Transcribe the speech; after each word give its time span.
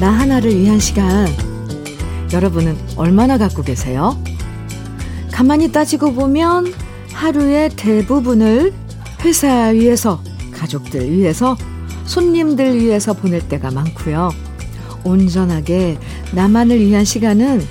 나 0.00 0.10
하나를 0.10 0.56
위한 0.56 0.78
시간. 0.78 1.26
여러분은 2.32 2.78
얼마나 2.94 3.36
갖고 3.36 3.62
계세요? 3.62 4.16
가만히 5.32 5.72
따지고 5.72 6.12
보면 6.12 6.72
하루의 7.12 7.70
대부분을 7.70 8.72
회사 9.24 9.66
위해서, 9.68 10.22
가족들 10.52 11.10
위해서, 11.10 11.56
손님들 12.04 12.78
위해서 12.80 13.12
보낼 13.12 13.48
때가 13.48 13.72
많고요. 13.72 14.30
온전하게 15.02 15.98
나만을 16.32 16.78
위한 16.78 17.04
시간은 17.04 17.66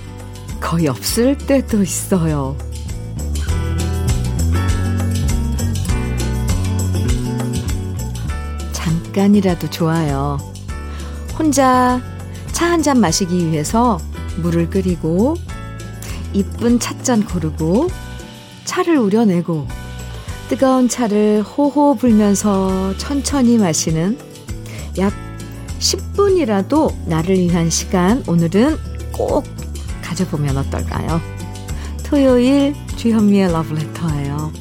거의 0.60 0.90
없을 0.90 1.38
때도 1.38 1.82
있어요. 1.82 2.58
잠깐이라도 8.74 9.70
좋아요. 9.70 10.38
혼자 11.40 12.02
차 12.58 12.66
한 12.72 12.82
잔 12.82 13.00
마시기 13.00 13.52
위해서 13.52 14.00
물을 14.42 14.68
끓이고 14.70 15.36
이쁜 16.34 16.80
찻잔 16.80 17.24
고르고 17.24 17.88
차를 18.66 18.98
우려내고 18.98 19.68
뜨거운 20.50 20.90
차를 20.90 21.44
호호 21.44 21.96
불면서 21.98 22.98
천천히 22.98 23.60
마시는 23.60 24.18
약 24.98 25.14
10분이라도 25.80 26.96
나를 27.08 27.38
위한 27.38 27.70
시간 27.70 28.24
오늘은 28.28 28.78
꼭 29.14 29.44
가져보면 30.02 30.58
어떨까요? 30.58 31.22
토요일 32.04 32.74
주현미의 32.96 33.52
러브레터예요. 33.52 34.52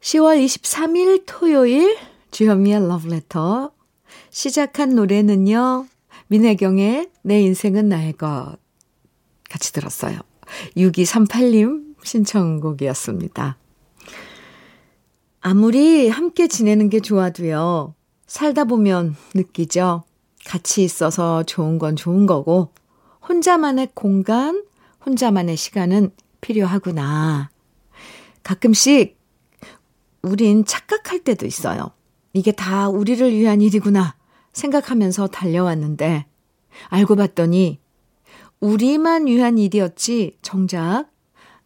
10월 0.00 0.42
23일 0.42 1.24
토요일 1.26 1.98
주현미의 2.30 2.88
러브레터 2.88 3.72
시작한 4.30 4.94
노래는요. 4.94 5.86
민혜경의 6.28 7.10
내 7.22 7.42
인생은 7.42 7.88
나의 7.88 8.12
것 8.12 8.56
같이 9.48 9.72
들었어요. 9.72 10.18
6238님 10.76 11.96
신청곡이었습니다. 12.02 13.58
아무리 15.40 16.08
함께 16.08 16.48
지내는 16.48 16.88
게 16.88 17.00
좋아도요. 17.00 17.94
살다 18.26 18.64
보면 18.64 19.16
느끼죠. 19.34 20.04
같이 20.46 20.84
있어서 20.84 21.42
좋은 21.42 21.78
건 21.78 21.96
좋은 21.96 22.26
거고 22.26 22.72
혼자만의 23.28 23.90
공간, 23.94 24.64
혼자만의 25.04 25.56
시간은 25.56 26.12
필요하구나. 26.40 27.50
가끔씩 28.42 29.18
우린 30.22 30.64
착각할 30.64 31.20
때도 31.20 31.46
있어요. 31.46 31.90
이게 32.32 32.52
다 32.52 32.88
우리를 32.88 33.32
위한 33.32 33.60
일이구나 33.60 34.14
생각하면서 34.52 35.28
달려왔는데 35.28 36.26
알고 36.88 37.16
봤더니 37.16 37.80
우리만 38.60 39.26
위한 39.26 39.58
일이었지 39.58 40.38
정작 40.42 41.06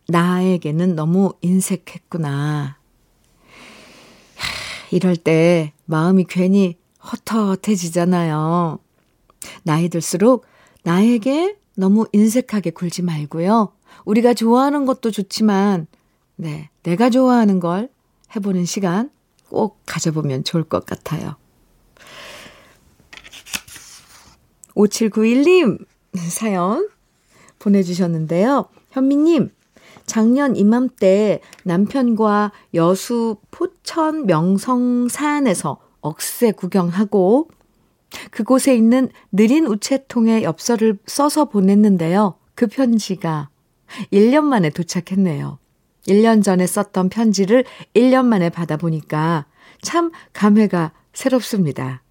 나에게는 0.08 0.94
너무 0.94 1.32
인색했구나. 1.40 2.78
이럴 4.90 5.16
때 5.16 5.72
마음이 5.86 6.24
괜히 6.28 6.76
헛헛해지잖아요. 7.28 8.78
나이 9.62 9.88
들수록 9.88 10.46
나에게 10.84 11.56
너무 11.76 12.06
인색하게 12.12 12.70
굴지 12.70 13.02
말고요. 13.02 13.72
우리가 14.04 14.34
좋아하는 14.34 14.86
것도 14.86 15.10
좋지만, 15.10 15.86
네, 16.36 16.70
내가 16.82 17.10
좋아하는 17.10 17.60
걸 17.60 17.90
해보는 18.36 18.64
시간 18.64 19.10
꼭 19.48 19.80
가져보면 19.86 20.44
좋을 20.44 20.64
것 20.64 20.86
같아요. 20.86 21.36
5791님 24.76 25.84
사연 26.16 26.88
보내주셨는데요. 27.58 28.66
현미님, 28.90 29.50
작년 30.06 30.56
이맘때 30.56 31.40
남편과 31.64 32.52
여수 32.74 33.36
포천 33.50 34.26
명성산에서 34.26 35.78
억새 36.00 36.52
구경하고 36.52 37.48
그곳에 38.30 38.76
있는 38.76 39.08
느린 39.32 39.66
우체통에 39.66 40.42
엽서를 40.42 40.98
써서 41.06 41.46
보냈는데요. 41.46 42.36
그 42.54 42.66
편지가 42.66 43.48
1년 44.12 44.44
만에 44.44 44.70
도착했네요. 44.70 45.58
1년 46.06 46.44
전에 46.44 46.66
썼던 46.66 47.08
편지를 47.08 47.64
1년 47.94 48.26
만에 48.26 48.50
받아보니까 48.50 49.46
참 49.82 50.10
감회가 50.32 50.92
새롭습니다. 51.12 52.02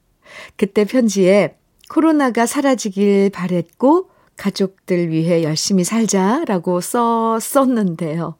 그때 0.57 0.83
편지에 0.83 1.55
코로나가 1.93 2.47
사라지길 2.47 3.29
바랬고 3.29 4.09
가족들 4.35 5.11
위해 5.11 5.43
열심히 5.43 5.83
살자라고 5.83 6.81
써 6.81 7.39
썼는데요. 7.39 8.35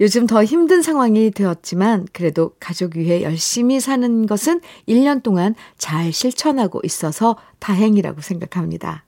요즘 0.00 0.26
더 0.26 0.42
힘든 0.42 0.82
상황이 0.82 1.30
되었지만 1.30 2.08
그래도 2.12 2.56
가족 2.58 2.96
위해 2.96 3.22
열심히 3.22 3.78
사는 3.78 4.26
것은 4.26 4.62
1년 4.88 5.22
동안 5.22 5.54
잘 5.78 6.12
실천하고 6.12 6.80
있어서 6.82 7.36
다행이라고 7.60 8.20
생각합니다. 8.20 9.04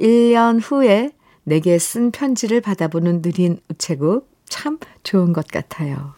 1년 0.00 0.58
후에 0.60 1.12
내게 1.44 1.78
쓴 1.78 2.10
편지를 2.10 2.60
받아보는 2.60 3.22
느린 3.22 3.60
우체국 3.70 4.28
참 4.48 4.80
좋은 5.04 5.32
것 5.32 5.46
같아요. 5.46 6.14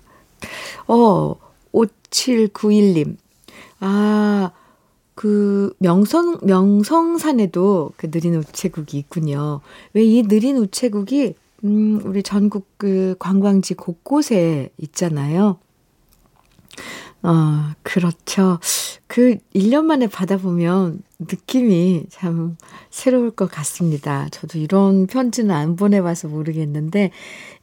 어, 0.89 1.34
5791님. 1.75 3.19
아, 3.81 4.53
그 5.16 5.75
명성, 5.78 6.38
명성산에도 6.43 7.93
그 7.97 8.10
느린 8.10 8.37
우체국이 8.37 8.99
있군요. 8.99 9.60
왜 9.94 10.04
이 10.04 10.22
느린 10.22 10.59
우체국이 10.59 11.34
음, 11.65 12.00
우리 12.04 12.22
전국 12.22 12.69
그 12.77 13.16
관광지 13.19 13.75
곳곳에 13.75 14.71
있잖아요. 14.78 15.59
어, 17.22 17.72
그렇죠. 17.82 18.60
그 19.06 19.38
1년 19.54 19.84
만에 19.84 20.06
받아보면 20.06 21.03
느낌이 21.19 22.04
참 22.10 22.56
새로울 22.91 23.31
것 23.31 23.50
같습니다. 23.50 24.28
저도 24.31 24.59
이런 24.59 25.06
편지는 25.06 25.54
안 25.54 25.77
보내봐서 25.77 26.28
모르겠는데, 26.28 27.10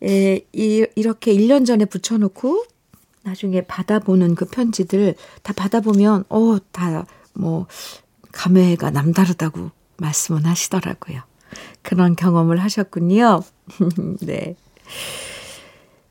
에, 0.04 0.42
이, 0.54 0.86
이렇게 0.96 1.34
1년 1.34 1.66
전에 1.66 1.86
붙여놓고 1.86 2.66
나중에 3.24 3.62
받아보는 3.62 4.36
그 4.36 4.46
편지들 4.46 5.16
다 5.44 5.54
받아보면, 5.54 6.26
어, 6.30 6.58
다 6.72 7.06
뭐, 7.34 7.68
감회가 8.32 8.92
남다르다고 8.92 9.72
말씀은 9.98 10.46
하시더라고요. 10.46 11.22
그런 11.82 12.16
경험을 12.16 12.60
하셨군요. 12.60 13.42
네. 14.22 14.56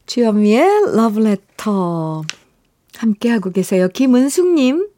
주현미의 0.07 0.95
러브레터 0.95 2.23
함께하고 2.97 3.51
계세요. 3.51 3.89
김은숙님, 3.89 4.89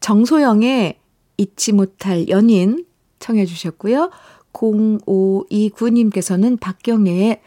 정소영의 0.00 0.98
잊지 1.36 1.72
못할 1.72 2.28
연인 2.28 2.86
청해 3.18 3.44
주셨고요. 3.46 4.10
0529님께서는 4.52 6.60
박경예의 6.60 7.40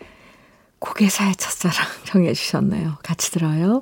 고개사의 0.79 1.35
첫사랑 1.35 1.88
청해 2.06 2.34
주셨네요. 2.34 2.98
같이 3.04 3.31
들어요. 3.31 3.81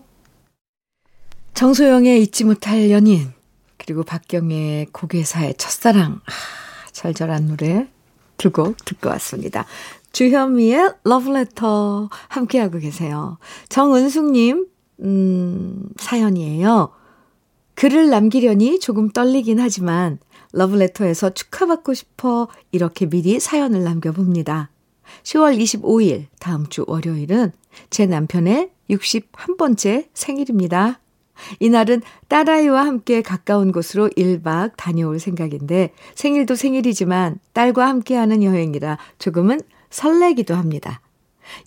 정소영의 1.54 2.22
잊지 2.22 2.44
못할 2.44 2.92
연인 2.92 3.31
그리고 3.86 4.04
박경예의 4.04 4.88
고개사의 4.92 5.56
첫사랑 5.58 6.22
아, 6.26 6.32
절절한 6.92 7.48
노래 7.48 7.88
두 8.38 8.52
곡 8.52 8.84
듣고 8.84 9.10
왔습니다. 9.10 9.66
주현미의 10.12 10.94
러브레터 11.04 12.10
함께하고 12.30 12.80
계세요. 12.80 13.38
정은숙님, 13.70 14.68
음, 15.02 15.90
사연이에요. 15.98 16.92
글을 17.76 18.10
남기려니 18.10 18.80
조금 18.80 19.10
떨리긴 19.10 19.60
하지만 19.60 20.20
러브레터에서 20.54 21.32
축하받고 21.32 21.94
싶어 21.94 22.48
이렇게 22.72 23.06
미리 23.06 23.40
사연을 23.40 23.84
남겨봅니다. 23.84 24.70
10월 25.24 25.58
25일 25.60 26.28
다음 26.40 26.68
주 26.68 26.86
월요일은 26.88 27.52
제 27.90 28.06
남편의 28.06 28.72
61번째 28.90 30.08
생일입니다. 30.14 31.00
이날은 31.60 32.02
딸아이와 32.28 32.86
함께 32.86 33.22
가까운 33.22 33.72
곳으로 33.72 34.10
1박 34.10 34.74
다녀올 34.78 35.20
생각인데 35.20 35.92
생일도 36.16 36.56
생일이지만 36.56 37.40
딸과 37.54 37.88
함께하는 37.88 38.44
여행이라 38.44 38.98
조금은 39.20 39.62
설레기도 39.90 40.56
합니다. 40.56 41.02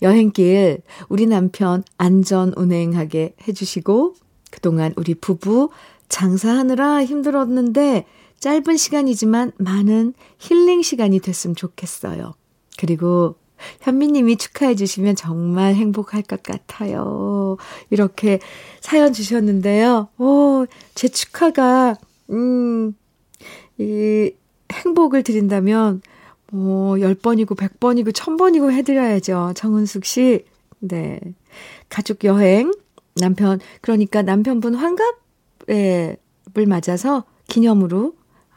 여행길 0.01 0.81
우리 1.07 1.25
남편 1.25 1.83
안전 1.97 2.53
운행하게 2.55 3.35
해주시고 3.47 4.15
그동안 4.51 4.93
우리 4.97 5.13
부부 5.15 5.69
장사하느라 6.09 7.05
힘들었는데 7.05 8.05
짧은 8.39 8.77
시간이지만 8.77 9.51
많은 9.57 10.13
힐링 10.37 10.81
시간이 10.81 11.19
됐으면 11.19 11.55
좋겠어요. 11.55 12.33
그리고 12.77 13.35
현미님이 13.81 14.37
축하해 14.37 14.75
주시면 14.75 15.15
정말 15.15 15.75
행복할 15.75 16.21
것 16.21 16.41
같아요. 16.43 17.57
이렇게 17.89 18.39
사연 18.81 19.13
주셨는데요. 19.13 20.09
오, 20.17 20.65
제 20.95 21.07
축하가, 21.07 21.95
음, 22.29 22.95
이 23.77 24.31
행복을 24.71 25.23
드린다면, 25.23 26.01
뭐, 26.51 26.95
10번이고, 26.95 27.55
100번이고, 27.55 28.11
1000번이고 28.11 28.71
해드려야죠. 28.71 29.53
정은숙 29.55 30.05
씨. 30.05 30.45
네. 30.79 31.19
가족 31.89 32.23
여행, 32.23 32.71
남편, 33.15 33.59
그러니까 33.81 34.21
남편분 34.21 34.75
환갑을 34.75 36.17
맞아서 36.67 37.23
기념으로, 37.47 38.13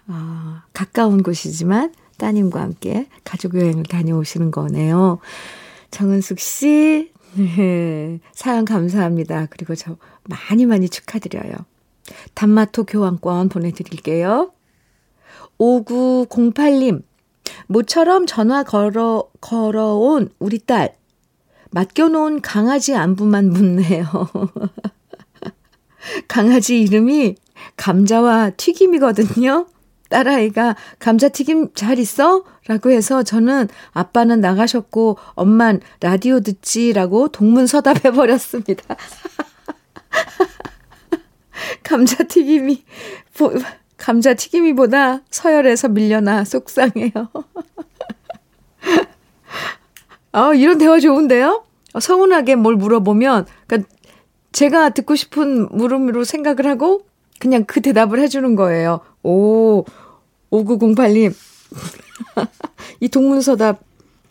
아, 0.06 0.64
가까운 0.72 1.22
곳이지만 1.22 1.92
따님과 2.18 2.60
함께 2.60 3.08
가족 3.24 3.54
여행을 3.54 3.84
다녀오시는 3.84 4.50
거네요. 4.50 5.18
정은숙 5.90 6.38
씨, 6.38 7.12
네, 7.34 8.20
사연 8.32 8.64
감사합니다. 8.64 9.46
그리고 9.50 9.74
저 9.74 9.96
많이 10.24 10.66
많이 10.66 10.88
축하드려요. 10.88 11.52
단마토 12.34 12.84
교환권 12.84 13.48
보내드릴게요. 13.48 14.52
5908님, 15.58 17.02
모처럼 17.68 18.26
전화 18.26 18.62
걸어, 18.62 19.28
걸어온 19.40 20.30
우리 20.38 20.58
딸. 20.58 20.94
맡겨놓은 21.70 22.42
강아지 22.42 22.94
안부만 22.94 23.50
묻네요. 23.50 24.06
강아지 26.28 26.82
이름이 26.82 27.36
감자와 27.76 28.50
튀김이거든요. 28.50 29.66
딸아이가 30.12 30.76
감자튀김 30.98 31.70
잘 31.74 31.98
있어? 31.98 32.44
라고 32.66 32.90
해서 32.90 33.22
저는 33.22 33.68
아빠는 33.92 34.40
나가셨고 34.40 35.18
엄만 35.34 35.80
라디오 36.00 36.40
듣지라고 36.40 37.28
동문서답해버렸습니다. 37.28 38.96
감자튀김이, 41.82 42.84
감자튀김이보다 43.96 45.22
서열에서 45.30 45.88
밀려나 45.88 46.44
속상해요. 46.44 47.12
아, 50.32 50.52
이런 50.54 50.78
대화 50.78 51.00
좋은데요? 51.00 51.64
서운하게 51.98 52.56
뭘 52.56 52.76
물어보면, 52.76 53.46
그니까 53.66 53.88
제가 54.52 54.90
듣고 54.90 55.16
싶은 55.16 55.68
물음으로 55.70 56.24
생각을 56.24 56.66
하고 56.66 57.06
그냥 57.38 57.64
그 57.64 57.80
대답을 57.80 58.20
해주는 58.20 58.54
거예요. 58.56 59.00
오, 59.22 59.84
5908님. 60.50 61.34
이 63.00 63.08
동문서답, 63.08 63.82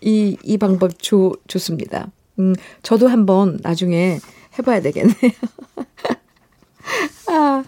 이, 0.01 0.37
이 0.43 0.57
방법 0.57 0.99
좋, 0.99 1.33
좋습니다. 1.47 2.11
음, 2.39 2.55
저도 2.81 3.07
한번 3.07 3.59
나중에 3.61 4.19
해봐야 4.57 4.81
되겠네요. 4.81 5.31
아, 7.29 7.63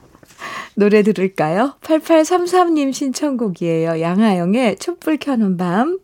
노래 0.75 1.03
들을까요? 1.03 1.75
8833님 1.81 2.93
신청곡이에요. 2.93 4.01
양하영의 4.01 4.77
촛불 4.77 5.17
켜는 5.17 5.57
밤. 5.57 5.99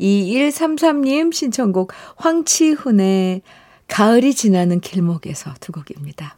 2133님 0.00 1.32
신청곡 1.32 1.92
황치훈의 2.16 3.42
가을이 3.86 4.34
지나는 4.34 4.80
길목에서 4.80 5.54
두 5.60 5.72
곡입니다. 5.72 6.36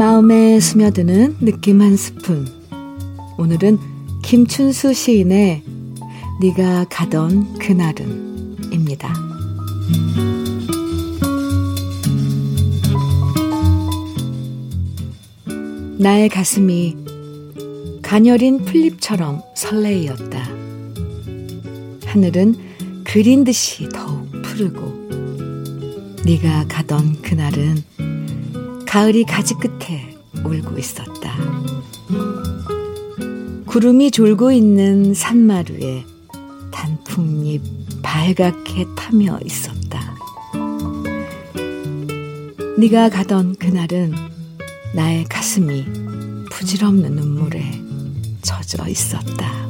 마음에 0.00 0.58
스며드는 0.58 1.36
느낌 1.42 1.82
한 1.82 1.94
스푼. 1.94 2.48
오늘은 3.36 3.76
김춘수 4.22 4.94
시인의 4.94 5.62
네가 6.40 6.86
가던 6.88 7.58
그날은입니다. 7.58 9.12
나의 15.98 16.30
가슴이 16.30 16.96
가녀린 18.00 18.64
풀잎처럼 18.64 19.42
설레이었다. 19.54 20.48
하늘은 22.06 22.54
그린 23.04 23.44
듯이 23.44 23.86
더욱 23.90 24.32
푸르고 24.44 25.10
네가 26.24 26.68
가던 26.68 27.20
그날은 27.20 28.19
가을이 28.90 29.22
가지 29.22 29.54
끝에 29.54 30.16
울고 30.44 30.76
있었다. 30.76 31.36
구름이 33.66 34.10
졸고 34.10 34.50
있는 34.50 35.14
산마루에 35.14 36.04
단풍잎 36.72 37.62
발갛게 38.02 38.86
타며 38.96 39.38
있었다. 39.44 40.16
네가 42.78 43.10
가던 43.10 43.54
그날은 43.60 44.12
나의 44.96 45.22
가슴이 45.26 45.86
부질없는 46.50 47.14
눈물에 47.14 47.62
젖어 48.42 48.88
있었다. 48.88 49.69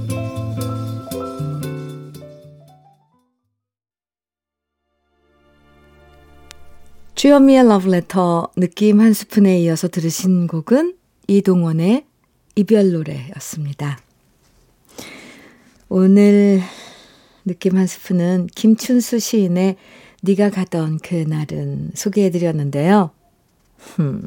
주현미의 7.20 7.68
러브레터 7.68 8.48
느낌 8.56 8.98
한 8.98 9.12
스푼에 9.12 9.60
이어서 9.60 9.88
들으신 9.88 10.46
곡은 10.46 10.96
이동원의 11.26 12.06
이별 12.54 12.92
노래였습니다. 12.92 13.98
오늘 15.90 16.62
느낌 17.44 17.76
한 17.76 17.86
스푼은 17.86 18.46
김춘수 18.54 19.18
시인의 19.18 19.76
네가 20.22 20.48
가던 20.48 21.00
그날은 21.00 21.90
소개해드렸는데요. 21.92 23.10
흠. 23.76 24.26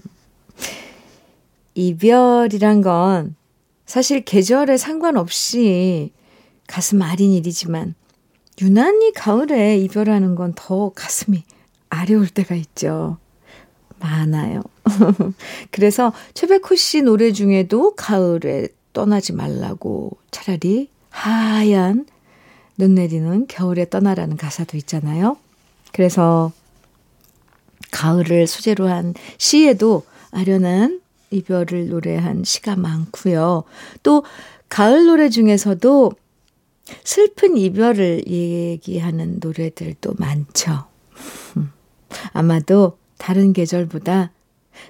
이별이란 1.73 2.81
건 2.81 3.35
사실 3.87 4.23
계절에 4.23 4.77
상관없이 4.77 6.11
가슴 6.67 7.01
아린 7.01 7.31
일이지만 7.31 7.95
유난히 8.61 9.13
가을에 9.13 9.79
이별하는 9.79 10.35
건 10.35 10.53
더 10.55 10.91
가슴이 10.91 11.43
아려울 11.93 12.27
때가 12.27 12.55
있죠. 12.55 13.17
많아요. 13.99 14.63
그래서 15.71 16.11
최백호 16.33 16.75
씨 16.75 17.01
노래 17.01 17.31
중에도 17.31 17.95
가을에 17.95 18.67
떠나지 18.91 19.33
말라고 19.33 20.11
차라리 20.31 20.89
하얀 21.09 22.05
눈 22.77 22.95
내리는 22.95 23.45
겨울에 23.47 23.87
떠나라는 23.89 24.37
가사도 24.37 24.75
있잖아요. 24.77 25.37
그래서 25.93 26.51
가을을 27.91 28.47
소재로 28.47 28.87
한 28.87 29.13
시에도 29.37 30.03
아련한 30.31 31.01
이별을 31.29 31.89
노래한 31.89 32.43
시가 32.43 32.75
많고요. 32.75 33.63
또 34.01 34.23
가을 34.67 35.05
노래 35.05 35.29
중에서도 35.29 36.11
슬픈 37.03 37.55
이별을 37.55 38.27
얘기하는 38.27 39.37
노래들도 39.39 40.15
많죠. 40.17 40.92
아마도 42.31 42.97
다른 43.17 43.53
계절보다 43.53 44.31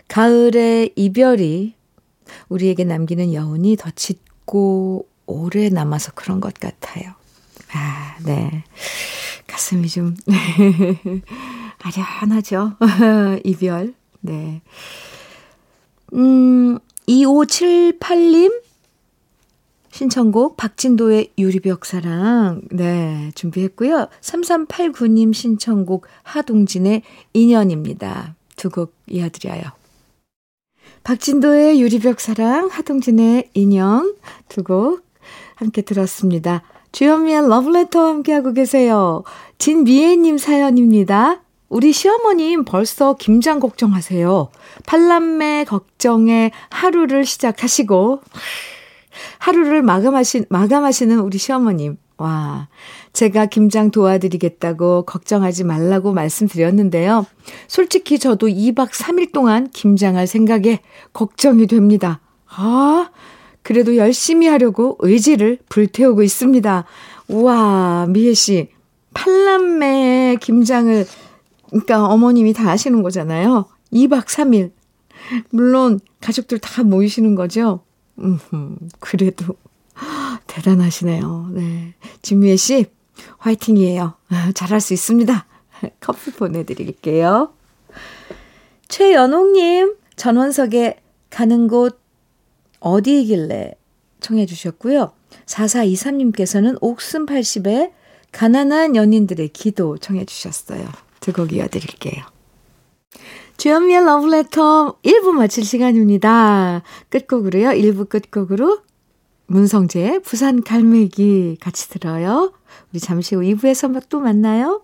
가을의 0.07 0.93
이별이 0.95 1.75
우리에게 2.49 2.83
남기는 2.83 3.33
여운이 3.33 3.75
더 3.77 3.89
짙고 3.91 5.07
오래 5.25 5.69
남아서 5.69 6.11
그런 6.13 6.39
것 6.39 6.53
같아요. 6.53 7.13
아, 7.73 8.15
네. 8.25 8.63
가슴이 9.47 9.87
좀 9.87 10.15
아련하죠. 11.81 12.73
이별. 13.43 13.93
네. 14.21 14.61
음, 16.13 16.79
2578님 17.07 18.62
신청곡 19.93 20.57
박진도의 20.57 21.33
유리벽 21.37 21.85
사랑 21.85 22.61
네 22.71 23.31
준비했고요. 23.35 24.07
3389님 24.21 25.33
신청곡 25.35 26.07
하동진의 26.23 27.03
인연입니다. 27.33 28.35
두 28.55 28.69
곡 28.71 28.95
이어드려요. 29.07 29.61
박진도의 31.03 31.79
유리벽 31.79 32.19
사랑 32.19 32.69
하동진의 32.69 33.51
인연 33.53 34.15
두 34.49 34.63
곡 34.63 35.03
함께 35.55 35.83
들었습니다. 35.83 36.63
주현미의 36.91 37.47
러브레터와 37.47 38.09
함께하고 38.09 38.53
계세요. 38.53 39.23
진미애님 39.59 40.39
사연입니다. 40.39 41.41
우리 41.69 41.93
시어머님 41.93 42.65
벌써 42.65 43.15
김장 43.15 43.59
걱정하세요. 43.59 44.49
팔남매 44.87 45.65
걱정에 45.65 46.51
하루를 46.71 47.25
시작하시고, 47.25 48.21
하루를 49.39 49.81
마감하신, 49.81 50.45
마감하시는 50.49 51.19
우리 51.19 51.37
시어머님. 51.37 51.97
와, 52.17 52.67
제가 53.11 53.47
김장 53.47 53.91
도와드리겠다고 53.91 55.03
걱정하지 55.05 55.63
말라고 55.63 56.13
말씀드렸는데요. 56.13 57.25
솔직히 57.67 58.19
저도 58.19 58.47
2박 58.47 58.91
3일 58.91 59.31
동안 59.33 59.69
김장할 59.71 60.27
생각에 60.27 60.79
걱정이 61.11 61.67
됩니다. 61.67 62.21
아, 62.47 63.09
그래도 63.61 63.97
열심히 63.97 64.47
하려고 64.47 64.97
의지를 64.99 65.59
불태우고 65.69 66.23
있습니다. 66.23 66.85
우와, 67.29 68.07
미혜 68.09 68.33
씨. 68.33 68.69
팔남매의 69.13 70.37
김장을, 70.37 71.05
그러니까 71.69 72.05
어머님이 72.05 72.53
다 72.53 72.67
하시는 72.67 73.01
거잖아요. 73.03 73.65
2박 73.91 74.25
3일. 74.25 74.71
물론, 75.49 75.99
가족들 76.21 76.59
다 76.59 76.83
모이시는 76.83 77.35
거죠? 77.35 77.81
음, 78.19 78.77
그래도, 78.99 79.55
대단하시네요. 80.47 81.49
네. 81.53 81.93
진미애 82.21 82.55
씨, 82.55 82.85
화이팅이에요. 83.39 84.15
잘할 84.55 84.81
수 84.81 84.93
있습니다. 84.93 85.45
커피 85.99 86.31
보내드릴게요. 86.31 87.53
최연옥님, 88.87 89.95
전원석에 90.15 91.01
가는 91.29 91.67
곳 91.67 91.99
어디이길래 92.79 93.73
청해 94.19 94.45
주셨고요. 94.45 95.11
4423님께서는 95.45 96.77
옥순 96.81 97.25
80에 97.25 97.91
가난한 98.31 98.95
연인들의 98.95 99.49
기도 99.49 99.97
청해 99.97 100.25
주셨어요. 100.25 100.87
두 101.19 101.31
곡 101.33 101.53
이어드릴게요. 101.53 102.23
주현미의 103.57 104.05
러브레터 104.05 104.97
1부 105.03 105.31
마칠 105.31 105.63
시간입니다. 105.63 106.81
끝곡으로요. 107.09 107.69
1부 107.69 108.09
끝곡으로 108.09 108.79
문성재 109.47 110.19
부산 110.23 110.63
갈매기 110.63 111.57
같이 111.61 111.89
들어요. 111.89 112.51
우리 112.91 112.99
잠시 112.99 113.35
후 113.35 113.41
2부에서 113.41 114.01
또 114.09 114.19
만나요. 114.19 114.81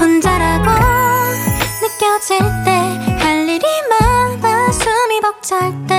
혼자라고 0.00 0.70
느껴질 1.82 2.38
때 2.64 3.06
할 3.18 3.48
일이 3.48 3.64
많아 3.90 4.70
숨이 4.70 5.20
벅찰 5.20 5.86
때 5.86 5.95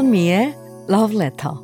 주현미의 0.00 0.54
Love 0.88 1.16
Letter 1.16 1.56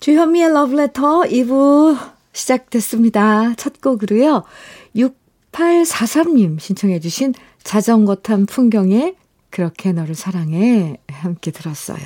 주현미의 0.00 0.52
러브레터 0.52 1.20
2부 1.22 1.96
시작됐습니다. 2.32 3.54
첫 3.54 3.80
곡으로요. 3.80 4.42
6843님 4.96 6.58
신청해 6.58 6.98
주신 6.98 7.32
자전거 7.62 8.16
탄 8.16 8.44
풍경에 8.44 9.14
그렇게 9.50 9.92
너를 9.92 10.16
사랑해 10.16 10.96
함께 11.08 11.52
들었어요. 11.52 12.04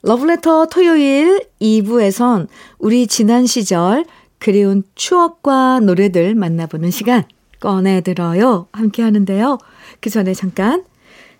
러브레터 0.00 0.66
토요일 0.66 1.46
2부에선 1.60 2.48
우리 2.78 3.06
지난 3.06 3.44
시절 3.44 4.06
그리운 4.44 4.82
추억과 4.94 5.80
노래들 5.80 6.34
만나보는 6.34 6.90
시간 6.90 7.24
꺼내들어요 7.60 8.68
함께 8.72 9.02
하는데요. 9.02 9.56
그 10.00 10.10
전에 10.10 10.34
잠깐 10.34 10.84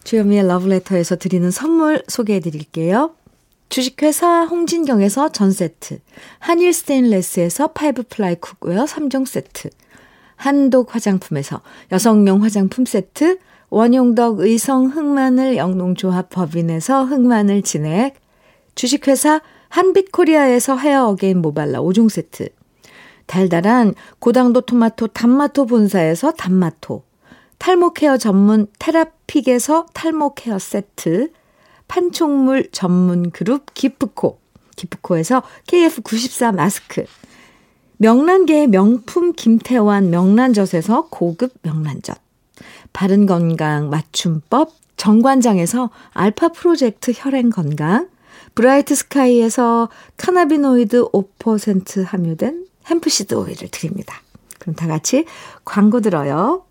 주현미의 0.04 0.46
러브레터에서 0.46 1.16
드리는 1.16 1.50
선물 1.50 2.02
소개해 2.08 2.40
드릴게요. 2.40 3.14
주식회사 3.68 4.44
홍진경에서 4.44 5.32
전 5.32 5.50
세트, 5.50 5.99
한일 6.38 6.73
스테인레스에서 6.73 7.73
five 7.72 8.04
ply 8.08 8.36
cookware 8.36 8.86
3종 8.87 9.26
세트, 9.26 9.68
한독 10.37 10.94
화장품에서 10.94 11.61
여성용 11.92 12.42
화장품 12.42 12.87
세트, 12.87 13.37
원용덕 13.68 14.40
의성 14.40 14.87
흑마늘 14.87 15.58
영농조합 15.58 16.30
법인에서 16.30 17.04
흑마늘 17.04 17.61
진액, 17.61 18.14
주식회사 18.75 19.42
한빛코리아에서 19.68 20.78
헤어 20.78 21.08
어게인 21.08 21.42
모발라 21.42 21.82
5종 21.82 22.08
세트, 22.08 22.49
달달한 23.26 23.94
고당도 24.18 24.62
토마토 24.62 25.08
단마토 25.08 25.66
본사에서 25.66 26.32
단마토, 26.32 27.02
탈모 27.58 27.92
케어 27.94 28.16
전문 28.16 28.66
테라픽에서 28.78 29.86
탈모 29.94 30.34
케어 30.34 30.58
세트, 30.58 31.30
판촉물 31.88 32.70
전문 32.72 33.30
그룹 33.30 33.72
기프코, 33.74 34.38
기프코에서 34.76 35.42
KF94 35.66 36.54
마스크, 36.54 37.04
명란계의 37.98 38.66
명품 38.68 39.32
김태환 39.32 40.10
명란젓에서 40.10 41.08
고급 41.10 41.54
명란젓, 41.62 42.18
바른 42.92 43.26
건강 43.26 43.88
맞춤법 43.90 44.72
정관장에서 44.96 45.90
알파 46.12 46.48
프로젝트 46.48 47.12
혈행 47.14 47.50
건강, 47.50 48.08
브라이트 48.54 48.94
스카이에서 48.94 49.88
cannabinoid 50.16 51.10
5% 51.10 52.04
함유된 52.04 52.66
햄프시드 52.86 53.34
오일을 53.34 53.68
드립니다. 53.68 54.20
그럼 54.58 54.74
다 54.74 54.86
같이 54.86 55.26
광고 55.64 56.00
들어요. 56.00 56.64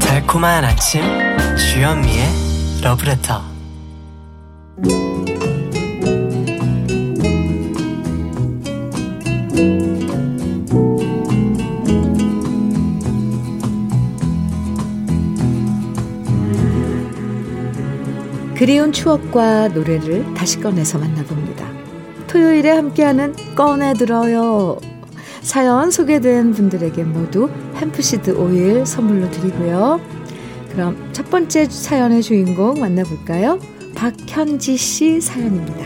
달콤한 0.00 0.64
아침 0.64 1.02
주현미의 1.56 2.80
러브레터 2.82 3.53
그리운 18.64 18.92
추억과 18.92 19.68
노래를 19.68 20.32
다시 20.32 20.58
꺼내서 20.58 20.98
만나봅니다. 20.98 21.70
토요일에 22.26 22.70
함께하는 22.70 23.34
꺼내 23.54 23.92
들어요. 23.92 24.78
사연 25.42 25.90
소개된 25.90 26.52
분들에게 26.52 27.04
모두 27.04 27.50
햄프시드 27.74 28.30
오일 28.30 28.86
선물로 28.86 29.30
드리고요. 29.30 30.00
그럼 30.72 31.10
첫 31.12 31.28
번째 31.28 31.66
사연의 31.66 32.22
주인공 32.22 32.80
만나볼까요? 32.80 33.60
박현지 33.94 34.78
씨 34.78 35.20
사연입니다. 35.20 35.84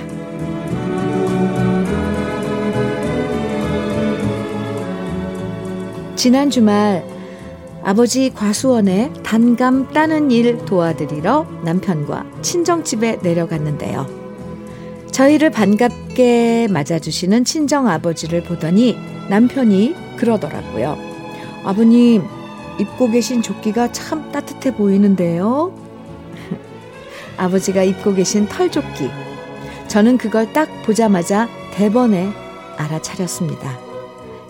지난 6.15 6.49
주말 6.49 7.05
아버지 7.89 8.29
과수원에 8.29 9.15
단감 9.23 9.95
따는 9.95 10.31
일 10.31 10.59
도와드리러 10.67 11.47
남편과 11.65 12.27
친정집에 12.43 13.21
내려갔는데요. 13.23 14.07
저희를 15.11 15.49
반갑게 15.49 16.69
맞아주시는 16.69 17.47
친정 17.47 17.89
아버지를 17.89 18.43
보더니 18.43 18.95
남편이 19.31 20.19
그러더라고요. 20.19 20.99
아버님, 21.65 22.25
입고 22.79 23.11
계신 23.11 23.41
조끼가 23.41 23.91
참 23.93 24.31
따뜻해 24.33 24.77
보이는데요. 24.77 25.73
아버지가 27.39 27.85
입고 27.85 28.13
계신 28.13 28.47
털조끼. 28.49 29.09
저는 29.87 30.19
그걸 30.19 30.53
딱 30.53 30.69
보자마자 30.83 31.49
대번에 31.73 32.29
알아차렸습니다. 32.77 33.79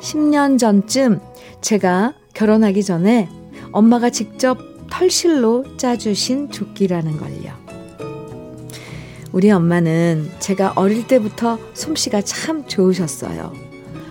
10년 0.01 0.59
전쯤 0.59 1.21
제가 1.61 2.15
결혼하기 2.39 2.85
전에 2.85 3.29
엄마가 3.73 4.11
직접 4.11 4.59
털실로 4.89 5.77
짜주신 5.77 6.53
조끼라는 6.53 7.17
걸요. 7.17 7.53
우리 9.33 9.51
엄마는 9.51 10.31
제가 10.39 10.75
어릴 10.77 11.09
때부터 11.09 11.59
솜씨가 11.75 12.23
참 12.23 12.65
좋으셨어요. 12.65 13.53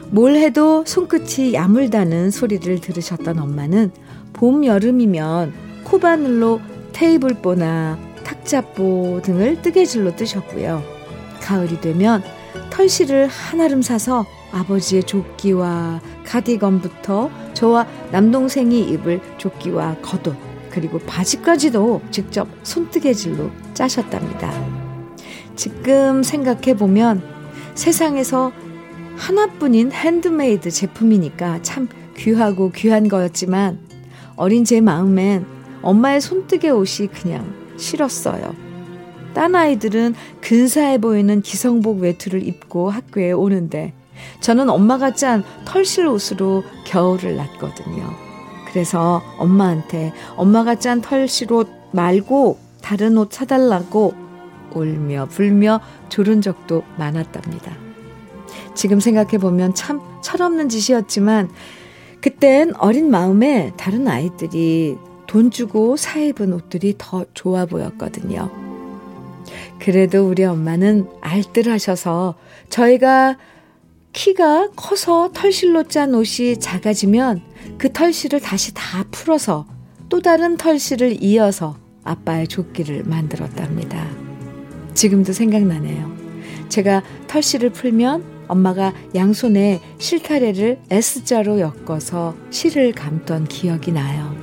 뭘 0.09 0.35
해도 0.35 0.83
손끝이 0.85 1.53
야물다는 1.53 2.29
소리를 2.29 2.81
들으셨던 2.81 3.39
엄마는 3.39 3.91
봄, 4.33 4.65
여름이면 4.65 5.53
코바늘로 5.85 6.59
테이블보나 6.91 7.97
탁자보 8.25 9.21
등을 9.23 9.61
뜨개질로 9.61 10.17
뜨셨고요. 10.17 10.83
가을이 11.41 11.79
되면 11.79 12.21
털실을 12.71 13.27
한아름 13.27 13.81
사서 13.81 14.25
아버지의 14.51 15.03
조끼와 15.03 16.01
카디건부터 16.25 17.29
저와 17.53 17.87
남동생이 18.11 18.81
입을 18.91 19.21
조끼와 19.37 19.97
겉옷 20.01 20.35
그리고 20.69 20.99
바지까지도 20.99 22.01
직접 22.11 22.47
손뜨개질로 22.63 23.49
짜셨답니다. 23.73 24.51
지금 25.55 26.23
생각해 26.23 26.75
보면 26.75 27.23
세상에서 27.73 28.51
하나뿐인 29.15 29.91
핸드메이드 29.91 30.69
제품이니까 30.69 31.61
참 31.63 31.87
귀하고 32.15 32.71
귀한 32.71 33.07
거였지만 33.07 33.79
어린 34.35 34.63
제 34.63 34.81
마음엔 34.81 35.45
엄마의 35.81 36.21
손뜨개 36.21 36.69
옷이 36.69 37.07
그냥 37.07 37.51
싫었어요. 37.77 38.55
딴 39.33 39.55
아이들은 39.55 40.15
근사해 40.41 40.99
보이는 40.99 41.41
기성복 41.41 41.99
외투를 41.99 42.47
입고 42.47 42.89
학교에 42.89 43.31
오는데 43.31 43.93
저는 44.39 44.69
엄마가 44.69 45.13
짠 45.13 45.43
털실 45.65 46.07
옷으로 46.07 46.63
겨울을 46.85 47.35
났거든요. 47.37 48.09
그래서 48.67 49.23
엄마한테 49.37 50.13
엄마가 50.35 50.75
짠 50.75 51.01
털실 51.01 51.51
옷 51.53 51.69
말고 51.91 52.57
다른 52.81 53.17
옷 53.17 53.31
사달라고 53.33 54.13
울며 54.73 55.27
불며 55.29 55.79
조른 56.09 56.41
적도 56.41 56.83
많았답니다. 56.97 57.71
지금 58.75 58.99
생각해보면 58.99 59.73
참 59.73 60.01
철없는 60.21 60.69
짓이었지만 60.69 61.49
그땐 62.21 62.73
어린 62.77 63.09
마음에 63.09 63.73
다른 63.77 64.07
아이들이 64.07 64.97
돈 65.25 65.51
주고 65.51 65.97
사 65.97 66.19
입은 66.19 66.53
옷들이 66.53 66.95
더 66.97 67.25
좋아 67.33 67.65
보였거든요. 67.65 68.49
그래도 69.79 70.27
우리 70.27 70.43
엄마는 70.43 71.07
알뜰하셔서 71.21 72.35
저희가 72.69 73.37
키가 74.17 74.69
커서 74.75 75.29
털실로 75.31 75.83
짠 75.83 76.15
옷이 76.15 76.57
작아지면 76.57 77.39
그 77.77 77.93
털실을 77.93 78.39
다시 78.39 78.73
다 78.73 79.05
풀어서 79.11 79.67
또 80.09 80.21
다른 80.21 80.57
털실을 80.57 81.21
이어서 81.21 81.77
아빠의 82.03 82.47
조끼를 82.47 83.03
만들었답니다. 83.03 84.09
지금도 84.95 85.33
생각나네요. 85.33 86.11
제가 86.67 87.03
털실을 87.27 87.69
풀면 87.69 88.23
엄마가 88.47 88.91
양손에 89.13 89.81
실타래를 89.99 90.79
S자로 90.89 91.59
엮어서 91.59 92.35
실을 92.49 92.93
감던 92.93 93.45
기억이 93.45 93.91
나요. 93.91 94.35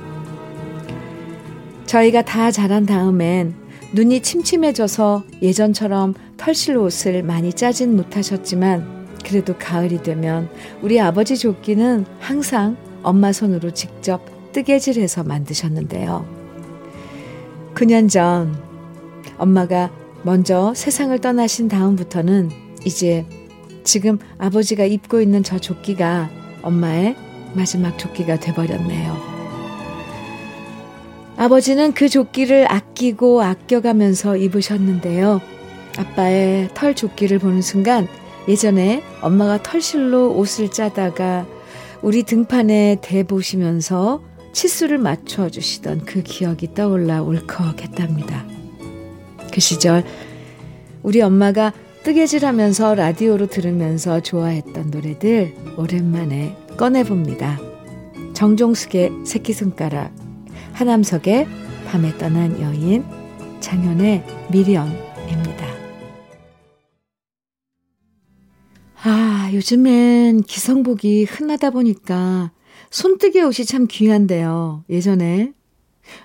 저희가 1.85 2.21
다 2.21 2.49
자란 2.49 2.85
다음엔 2.85 3.53
눈이 3.91 4.21
침침해져서 4.21 5.25
예전처럼 5.41 6.13
털실 6.37 6.77
옷을 6.77 7.23
많이 7.23 7.51
짜진 7.51 7.97
못하셨지만 7.97 9.04
그래도 9.25 9.55
가을이 9.57 10.03
되면 10.03 10.49
우리 10.81 10.99
아버지 10.99 11.37
조끼는 11.37 12.05
항상 12.19 12.77
엄마 13.01 13.31
손으로 13.31 13.71
직접 13.71 14.21
뜨개질해서 14.51 15.23
만드셨는데요. 15.23 16.25
9년 17.73 18.09
전 18.09 18.55
엄마가 19.37 19.91
먼저 20.23 20.73
세상을 20.73 21.17
떠나신 21.19 21.67
다음부터는 21.67 22.49
이제 22.85 23.25
지금 23.83 24.17
아버지가 24.37 24.85
입고 24.85 25.21
있는 25.21 25.43
저 25.43 25.59
조끼가 25.59 26.29
엄마의 26.61 27.15
마지막 27.53 27.97
조끼가 27.97 28.39
돼버렸네요. 28.39 29.35
아버지는 31.37 31.93
그 31.93 32.07
조끼를 32.07 32.71
아끼고 32.71 33.43
아껴가면서 33.43 34.37
입으셨는데요. 34.37 35.41
아빠의 35.97 36.69
털 36.73 36.95
조끼를 36.95 37.39
보는 37.39 37.61
순간 37.61 38.07
예전에 38.47 39.03
엄마가 39.21 39.61
털실로 39.63 40.35
옷을 40.37 40.69
짜다가 40.69 41.45
우리 42.01 42.23
등판에 42.23 42.97
대보시면서 43.01 44.21
치수를 44.53 44.97
맞춰주시던 44.99 46.05
그 46.05 46.21
기억이 46.21 46.73
떠올라 46.73 47.21
울컥했답니다. 47.21 48.45
그 49.51 49.59
시절 49.59 50.03
우리 51.03 51.21
엄마가 51.21 51.73
뜨개질 52.03 52.45
하면서 52.45 52.93
라디오로 52.93 53.47
들으면서 53.47 54.19
좋아했던 54.19 54.91
노래들 54.91 55.55
오랜만에 55.77 56.55
꺼내봅니다. 56.77 57.59
정종숙의 58.33 59.11
새끼손가락, 59.25 60.13
하남석의 60.73 61.47
밤에 61.87 62.17
떠난 62.17 62.61
여인, 62.61 63.03
장현의 63.59 64.23
미련 64.51 65.14
아, 69.07 69.51
요즘엔 69.53 70.41
기성복이 70.41 71.25
흔하다 71.25 71.69
보니까 71.69 72.49
손뜨개 72.89 73.39
옷이 73.43 73.63
참 73.67 73.85
귀한데요. 73.87 74.83
예전에 74.89 75.53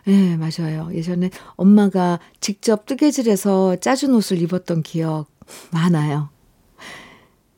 예, 0.07 0.11
네, 0.11 0.37
맞아요. 0.39 0.89
예전에 0.95 1.29
엄마가 1.57 2.21
직접 2.41 2.87
뜨개질해서 2.87 3.77
짜준 3.77 4.15
옷을 4.15 4.41
입었던 4.41 4.83
기억 4.83 5.27
많아요. 5.71 6.31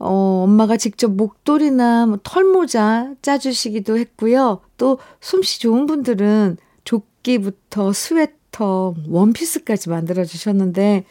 어, 0.00 0.42
엄마가 0.44 0.76
직접 0.76 1.12
목도리나 1.12 2.06
뭐 2.06 2.18
털모자 2.24 3.14
짜주시기도 3.22 3.98
했고요. 3.98 4.60
또 4.76 4.98
솜씨 5.20 5.60
좋은 5.60 5.86
분들은 5.86 6.56
조끼부터 6.82 7.92
스웨터, 7.92 8.96
원피스까지 9.06 9.88
만들어 9.88 10.24
주셨는데 10.24 11.04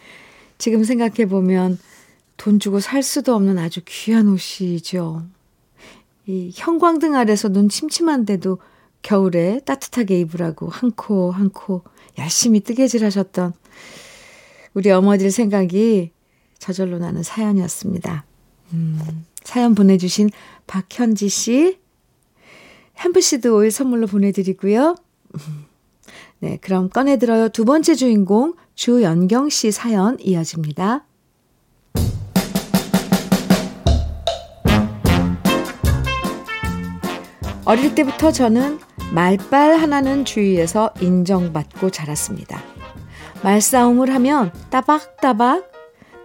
지금 0.58 0.84
생각해 0.84 1.28
보면 1.28 1.80
돈 2.38 2.60
주고 2.60 2.80
살 2.80 3.04
수도 3.04 3.36
없는 3.36 3.58
아주 3.58 3.82
귀한 3.86 4.28
옷이죠. 4.28 5.24
이 6.28 6.52
형광등 6.56 7.16
아래서 7.16 7.50
눈 7.50 7.70
침침한데도 7.70 8.60
겨울에 9.02 9.60
따뜻하게 9.66 10.20
입으라고 10.22 10.70
한 10.70 10.92
코 10.92 11.32
한 11.32 11.50
코 11.50 11.84
열심히 12.18 12.60
뜨개질 12.62 13.04
하셨던 13.06 13.54
우리 14.74 14.92
어머니들 14.92 15.32
생각이 15.32 16.12
저절로 16.60 17.00
나는 17.00 17.24
사연이었습니다. 17.24 18.26
음, 18.74 19.26
사연 19.44 19.76
보내주신 19.76 20.30
박현지 20.68 21.30
씨, 21.30 21.80
햄프시드 23.00 23.48
오일 23.50 23.72
선물로 23.72 24.08
보내드리고요. 24.08 24.96
네, 26.40 26.58
그럼 26.62 26.90
꺼내들어요. 26.90 27.50
두 27.50 27.66
번째 27.66 27.96
주인공 27.96 28.54
주연경 28.76 29.50
씨 29.50 29.72
사연 29.72 30.18
이어집니다. 30.20 31.06
어릴 37.66 37.94
때부터 37.94 38.32
저는 38.32 38.80
말빨 39.14 39.78
하나는 39.78 40.26
주위에서 40.26 40.92
인정받고 41.00 41.92
자랐습니다. 41.92 42.62
말싸움을 43.44 44.14
하면 44.16 44.52
따박따박 44.70 45.72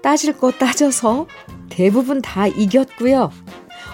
따질 0.03 0.39
거 0.39 0.51
따져서 0.51 1.27
대부분 1.69 2.23
다 2.23 2.47
이겼고요. 2.47 3.31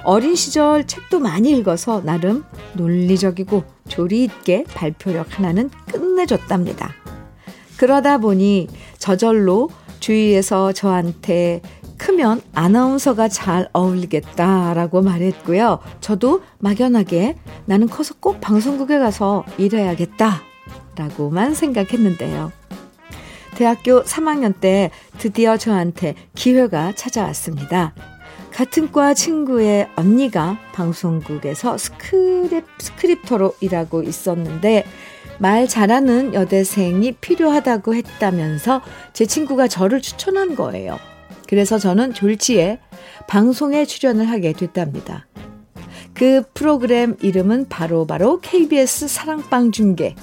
어린 0.04 0.34
시절 0.34 0.86
책도 0.86 1.20
많이 1.20 1.50
읽어서 1.50 2.02
나름 2.04 2.44
논리적이고 2.74 3.64
조리 3.88 4.24
있게 4.24 4.64
발표력 4.74 5.38
하나는 5.38 5.70
끝내줬답니다. 5.90 6.92
그러다 7.76 8.18
보니 8.18 8.68
저절로 8.98 9.70
주위에서 10.00 10.72
저한테 10.72 11.60
크면 12.02 12.42
아나운서가 12.52 13.28
잘 13.28 13.68
어울리겠다라고 13.72 15.02
말했고요. 15.02 15.78
저도 16.00 16.42
막연하게 16.58 17.36
나는 17.66 17.88
커서 17.88 18.14
꼭 18.18 18.40
방송국에 18.40 18.98
가서 18.98 19.44
일해야겠다라고만 19.56 21.54
생각했는데요. 21.54 22.50
대학교 23.54 24.02
3학년 24.02 24.58
때 24.58 24.90
드디어 25.18 25.56
저한테 25.56 26.16
기회가 26.34 26.92
찾아왔습니다. 26.92 27.94
같은 28.50 28.90
과 28.90 29.14
친구의 29.14 29.88
언니가 29.94 30.58
방송국에서 30.72 31.78
스크립, 31.78 32.64
스크립터로 32.78 33.54
일하고 33.60 34.02
있었는데 34.02 34.84
말 35.38 35.68
잘하는 35.68 36.34
여대생이 36.34 37.12
필요하다고 37.12 37.94
했다면서 37.94 38.82
제 39.12 39.24
친구가 39.24 39.68
저를 39.68 40.02
추천한 40.02 40.56
거예요. 40.56 40.98
그래서 41.52 41.78
저는 41.78 42.14
졸지에 42.14 42.78
방송에 43.28 43.84
출연을 43.84 44.26
하게 44.30 44.54
됐답니다. 44.54 45.26
그 46.14 46.44
프로그램 46.54 47.14
이름은 47.20 47.68
바로바로 47.68 48.06
바로 48.06 48.40
KBS 48.40 49.06
사랑방 49.06 49.70
중계. 49.70 50.14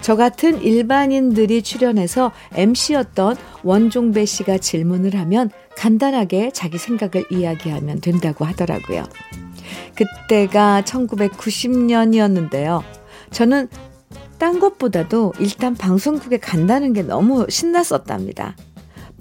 저 0.00 0.16
같은 0.16 0.62
일반인들이 0.62 1.60
출연해서 1.60 2.32
MC였던 2.54 3.36
원종배 3.62 4.24
씨가 4.24 4.56
질문을 4.56 5.14
하면 5.16 5.50
간단하게 5.76 6.52
자기 6.52 6.78
생각을 6.78 7.26
이야기하면 7.30 8.00
된다고 8.00 8.46
하더라고요. 8.46 9.04
그때가 9.94 10.80
1990년이었는데요. 10.86 12.82
저는 13.32 13.68
딴 14.38 14.60
것보다도 14.60 15.34
일단 15.40 15.74
방송국에 15.74 16.38
간다는 16.38 16.94
게 16.94 17.02
너무 17.02 17.44
신났었답니다. 17.50 18.56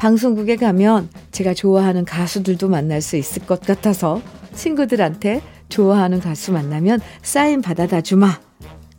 방송국에 0.03 0.57
가면 0.57 1.07
제가 1.31 1.53
좋아하는 1.53 2.03
가수들도 2.03 2.67
만날 2.67 3.01
수 3.01 3.15
있을 3.15 3.45
것 3.45 3.61
같아서 3.61 4.21
친구들한테 4.53 5.41
좋아하는 5.69 6.19
가수 6.19 6.51
만나면 6.51 6.99
사인 7.21 7.61
받아다 7.61 8.01
주마. 8.01 8.37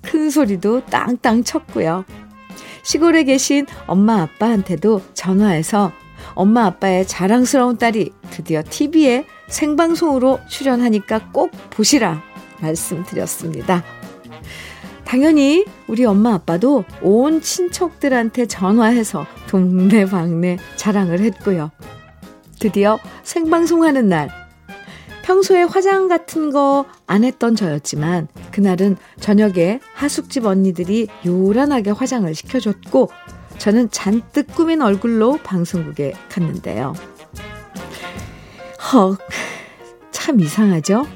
큰 0.00 0.30
소리도 0.30 0.86
땅땅 0.86 1.44
쳤고요. 1.44 2.06
시골에 2.84 3.24
계신 3.24 3.66
엄마 3.86 4.22
아빠한테도 4.22 5.02
전화해서 5.12 5.92
엄마 6.34 6.64
아빠의 6.64 7.06
자랑스러운 7.06 7.76
딸이 7.76 8.10
드디어 8.30 8.62
TV에 8.62 9.26
생방송으로 9.48 10.40
출연하니까 10.48 11.32
꼭 11.32 11.50
보시라 11.68 12.22
말씀드렸습니다. 12.62 13.84
당연히 15.14 15.64
우리 15.86 16.04
엄마 16.04 16.34
아빠도 16.34 16.84
온 17.00 17.40
친척들한테 17.40 18.46
전화해서 18.46 19.24
동네방네 19.46 20.58
자랑을 20.74 21.20
했고요. 21.20 21.70
드디어 22.58 22.98
생방송하는 23.22 24.08
날 24.08 24.28
평소에 25.22 25.62
화장 25.62 26.08
같은 26.08 26.50
거 26.50 26.86
안 27.06 27.22
했던 27.22 27.54
저였지만 27.54 28.26
그날은 28.50 28.96
저녁에 29.20 29.78
하숙집 29.92 30.46
언니들이 30.46 31.06
요란하게 31.24 31.92
화장을 31.92 32.34
시켜줬고 32.34 33.08
저는 33.58 33.92
잔뜩 33.92 34.48
꾸민 34.48 34.82
얼굴로 34.82 35.38
방송국에 35.44 36.14
갔는데요. 36.28 36.92
헉, 38.92 39.16
참 40.10 40.40
이상하죠? 40.40 41.06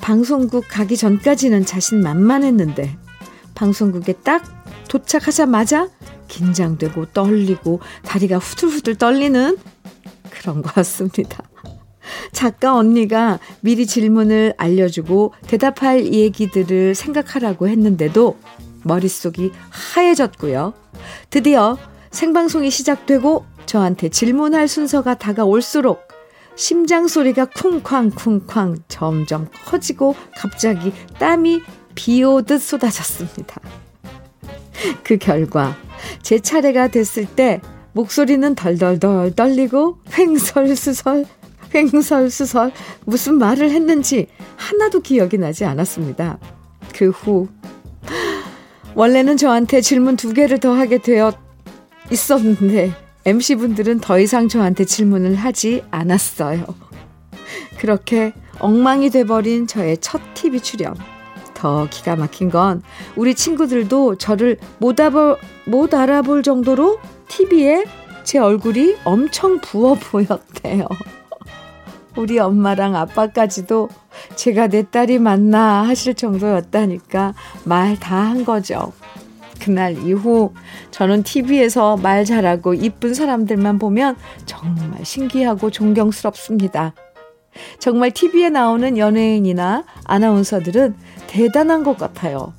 방송국 0.00 0.64
가기 0.68 0.96
전까지는 0.96 1.64
자신 1.64 2.02
만만했는데 2.02 2.98
방송국에 3.60 4.14
딱 4.24 4.42
도착하자마자 4.88 5.90
긴장되고 6.28 7.06
떨리고 7.12 7.80
다리가 8.06 8.38
후들후들 8.38 8.94
떨리는 8.94 9.58
그런 10.30 10.62
거였습니다. 10.62 11.44
작가 12.32 12.74
언니가 12.74 13.38
미리 13.60 13.86
질문을 13.86 14.54
알려주고 14.56 15.34
대답할 15.46 16.06
얘기들을 16.06 16.94
생각하라고 16.94 17.68
했는데도 17.68 18.38
머릿속이 18.84 19.52
하얘졌고요. 19.68 20.72
드디어 21.28 21.76
생방송이 22.10 22.70
시작되고 22.70 23.44
저한테 23.66 24.08
질문할 24.08 24.68
순서가 24.68 25.18
다가올수록 25.18 26.08
심장 26.56 27.06
소리가 27.06 27.44
쿵쾅쿵쾅 27.44 28.78
점점 28.88 29.48
커지고 29.66 30.14
갑자기 30.34 30.92
땀이 31.18 31.60
비 32.00 32.24
오듯 32.24 32.62
쏟아졌습니다. 32.62 33.60
그 35.04 35.18
결과 35.18 35.76
제 36.22 36.38
차례가 36.38 36.88
됐을 36.88 37.26
때 37.26 37.60
목소리는 37.92 38.54
덜덜덜 38.54 39.34
떨리고 39.34 39.98
횡설수설 40.16 41.26
횡설수설 41.74 42.72
무슨 43.04 43.34
말을 43.34 43.70
했는지 43.70 44.28
하나도 44.56 45.00
기억이 45.00 45.36
나지 45.36 45.66
않았습니다. 45.66 46.38
그 46.94 47.10
후 47.10 47.48
원래는 48.94 49.36
저한테 49.36 49.82
질문 49.82 50.16
두 50.16 50.32
개를 50.32 50.58
더 50.58 50.72
하게 50.72 51.02
되어 51.02 51.34
있었는데 52.10 52.94
MC분들은 53.26 54.00
더 54.00 54.18
이상 54.18 54.48
저한테 54.48 54.86
질문을 54.86 55.34
하지 55.34 55.84
않았어요. 55.90 56.64
그렇게 57.78 58.32
엉망이 58.58 59.10
돼버린 59.10 59.66
저의 59.66 59.98
첫 59.98 60.22
TV 60.32 60.60
출연. 60.60 60.94
더 61.60 61.86
기가 61.90 62.16
막힌 62.16 62.48
건 62.50 62.82
우리 63.16 63.34
친구들도 63.34 64.16
저를 64.16 64.56
못, 64.78 64.98
알아볼, 64.98 65.36
못 65.66 65.92
알아볼 65.92 66.42
정도로 66.42 66.98
TV에 67.28 67.84
제 68.24 68.38
얼굴이 68.38 68.96
엄청 69.04 69.60
부어 69.60 69.94
보였대요. 69.94 70.86
우리 72.16 72.38
엄마랑 72.38 72.96
아빠까지도 72.96 73.88
제가 74.36 74.68
내 74.68 74.82
딸이 74.90 75.18
맞나 75.18 75.82
하실 75.86 76.14
정도였다니까 76.14 77.34
말 77.64 77.96
다 78.00 78.16
한 78.24 78.44
거죠. 78.44 78.92
그날 79.60 79.92
이후 80.06 80.54
저는 80.90 81.22
TV에서 81.22 81.98
말 81.98 82.24
잘하고 82.24 82.72
이쁜 82.72 83.12
사람들만 83.12 83.78
보면 83.78 84.16
정말 84.46 85.04
신기하고 85.04 85.70
존경스럽습니다. 85.70 86.94
정말 87.78 88.10
TV에 88.10 88.50
나오는 88.50 88.96
연예인이나 88.96 89.84
아나운서들은 90.04 90.94
대단한 91.26 91.84
것 91.84 91.96
같아요. 91.96 92.52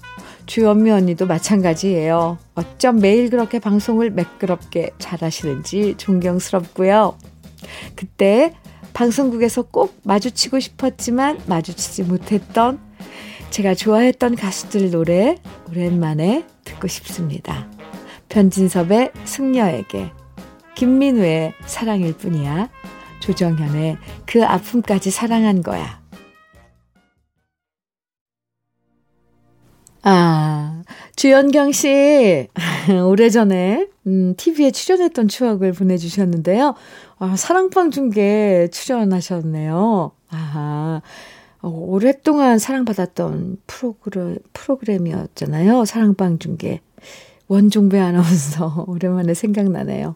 주연미 0.46 0.92
언니도 0.92 1.28
마찬가지예요. 1.28 2.38
어쩜 2.56 3.00
매일 3.00 3.30
그렇게 3.30 3.60
방송을 3.60 4.10
매끄럽게 4.10 4.92
잘하시는지 4.98 5.96
존경스럽고요. 5.98 7.18
그때 7.96 8.54
방송국에서 8.94 9.62
꼭 9.64 9.96
마주치고 10.04 10.60
싶었지만 10.60 11.40
마주치지 11.46 12.04
못했던 12.04 12.80
제가 13.50 13.76
좋아했던 13.76 14.36
가수들 14.36 14.92
노래 14.92 15.38
오랜만에 15.70 16.46
듣고 16.64 16.88
싶습니다. 16.88 17.70
변진섭의 18.30 19.12
승려에게, 19.26 20.12
김민우의 20.76 21.54
사랑일 21.66 22.14
뿐이야, 22.14 22.70
조정현의 23.22 23.98
그 24.26 24.44
아픔까지 24.44 25.12
사랑한 25.12 25.62
거야. 25.62 26.02
아, 30.04 30.82
주연경 31.16 31.72
씨, 31.72 32.48
오래전에, 33.06 33.88
음, 34.08 34.34
TV에 34.36 34.72
출연했던 34.72 35.28
추억을 35.28 35.74
보내주셨는데요. 35.74 36.74
아, 37.20 37.36
사랑방 37.38 37.92
중계 37.92 38.68
출연하셨네요. 38.72 40.12
아, 40.32 41.02
오랫동안 41.62 42.58
사랑받았던 42.58 43.58
프로그램, 43.68 44.38
프로그램이었잖아요. 44.54 45.86
사랑방 45.86 46.40
중계. 46.40 46.82
원종배 47.48 48.00
아나운서 48.00 48.86
오랜만에 48.88 49.34
생각나네요. 49.34 50.16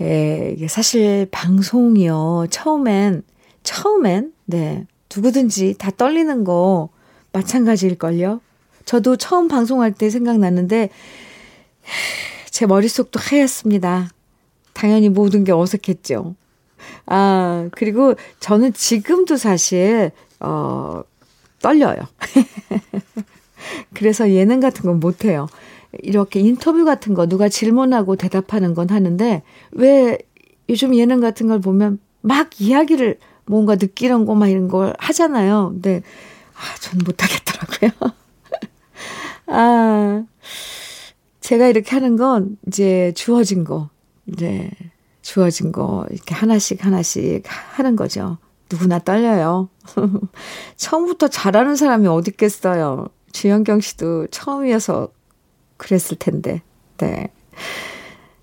예, 0.00 0.54
이게 0.56 0.66
사실 0.66 1.28
방송이요. 1.30 2.46
처음엔, 2.50 3.22
처음엔, 3.62 4.32
네, 4.46 4.86
누구든지 5.14 5.74
다 5.78 5.90
떨리는 5.90 6.44
거 6.44 6.88
마찬가지일걸요. 7.32 8.40
저도 8.86 9.16
처음 9.16 9.48
방송할 9.48 9.92
때 9.92 10.08
생각났는데, 10.08 10.88
제 12.50 12.66
머릿속도 12.66 13.20
하얗습니다. 13.20 14.08
당연히 14.72 15.08
모든 15.08 15.44
게 15.44 15.52
어색했죠. 15.52 16.34
아, 17.06 17.68
그리고 17.72 18.14
저는 18.40 18.72
지금도 18.72 19.36
사실, 19.36 20.12
어, 20.40 21.02
떨려요. 21.60 21.98
그래서 23.94 24.30
예능 24.30 24.60
같은 24.60 24.82
건 24.82 24.98
못해요. 24.98 25.46
이렇게 26.02 26.40
인터뷰 26.40 26.84
같은 26.84 27.14
거 27.14 27.26
누가 27.26 27.48
질문하고 27.48 28.16
대답하는 28.16 28.74
건 28.74 28.90
하는데, 28.90 29.42
왜 29.72 30.18
요즘 30.68 30.94
예능 30.96 31.20
같은 31.20 31.48
걸 31.48 31.60
보면 31.60 31.98
막 32.22 32.60
이야기를 32.60 33.18
뭔가 33.46 33.74
느끼는 33.76 34.24
거 34.26 34.34
막 34.34 34.48
이런 34.48 34.68
걸 34.68 34.94
하잖아요. 34.98 35.70
근데, 35.72 36.02
아, 36.54 36.76
전 36.80 37.00
못하겠더라고요. 37.04 37.90
아, 39.46 40.24
제가 41.40 41.66
이렇게 41.68 41.90
하는 41.90 42.16
건 42.16 42.56
이제 42.66 43.12
주어진 43.16 43.64
거, 43.64 43.88
이제 44.26 44.70
주어진 45.22 45.72
거 45.72 46.06
이렇게 46.10 46.34
하나씩 46.34 46.84
하나씩 46.84 47.42
하는 47.46 47.96
거죠. 47.96 48.38
누구나 48.70 48.98
떨려요. 49.00 49.68
처음부터 50.76 51.28
잘하는 51.28 51.74
사람이 51.76 52.06
어디 52.06 52.30
있겠어요. 52.32 53.06
주현경 53.32 53.80
씨도 53.80 54.28
처음이어서 54.28 55.08
그랬을 55.80 56.18
텐데. 56.18 56.62
네. 56.98 57.28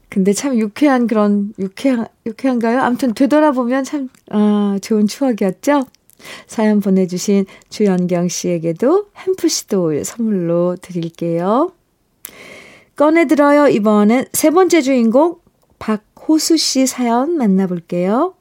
근데 0.09 0.33
참 0.33 0.57
유쾌한 0.57 1.05
그런 1.05 1.53
유쾌한 1.59 2.07
유쾌한가요? 2.25 2.81
아무튼 2.81 3.13
되돌아보면 3.13 3.83
참 3.83 4.09
아, 4.31 4.77
좋은 4.81 5.05
추억이었죠. 5.05 5.85
사연 6.47 6.79
보내주신 6.79 7.45
주연경 7.69 8.27
씨에게도 8.27 9.09
햄프 9.15 9.47
시도 9.47 10.03
선물로 10.03 10.77
드릴게요. 10.81 11.71
꺼내 12.95 13.27
들어요. 13.27 13.67
이번엔 13.67 14.25
세 14.33 14.49
번째 14.49 14.81
주인공 14.81 15.35
박호수 15.77 16.57
씨 16.57 16.87
사연 16.87 17.37
만나볼게요. 17.37 18.33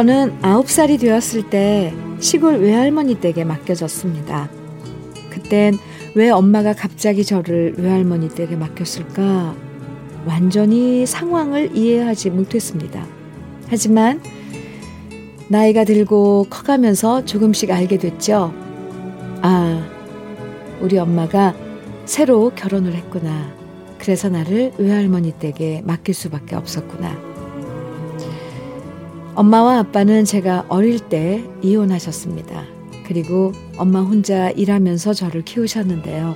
저는 0.00 0.40
9살이 0.40 0.98
되었을 0.98 1.50
때 1.50 1.92
시골 2.20 2.56
외할머니 2.56 3.16
댁에 3.16 3.44
맡겨졌습니다. 3.44 4.48
그땐 5.28 5.76
왜 6.14 6.30
엄마가 6.30 6.72
갑자기 6.72 7.22
저를 7.22 7.74
외할머니 7.76 8.30
댁에 8.30 8.56
맡겼을까? 8.56 9.54
완전히 10.24 11.04
상황을 11.04 11.76
이해하지 11.76 12.30
못했습니다. 12.30 13.04
하지만 13.68 14.22
나이가 15.48 15.84
들고 15.84 16.46
커가면서 16.48 17.26
조금씩 17.26 17.70
알게 17.70 17.98
됐죠. 17.98 18.54
아, 19.42 19.86
우리 20.80 20.96
엄마가 20.96 21.54
새로 22.06 22.52
결혼을 22.54 22.94
했구나. 22.94 23.54
그래서 23.98 24.30
나를 24.30 24.72
외할머니 24.78 25.32
댁에 25.32 25.82
맡길 25.84 26.14
수밖에 26.14 26.56
없었구나. 26.56 27.29
엄마와 29.34 29.78
아빠는 29.78 30.24
제가 30.24 30.66
어릴 30.68 30.98
때 30.98 31.44
이혼하셨습니다. 31.62 32.64
그리고 33.06 33.52
엄마 33.76 34.00
혼자 34.00 34.50
일하면서 34.50 35.14
저를 35.14 35.42
키우셨는데요. 35.42 36.34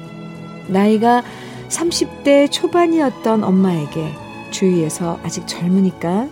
나이가 0.69 1.23
30대 1.69 2.51
초반이었던 2.51 3.45
엄마에게 3.45 4.13
주위에서 4.51 5.19
아직 5.23 5.47
젊으니까 5.47 6.29